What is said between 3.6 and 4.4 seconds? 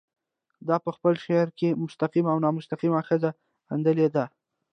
غندلې ده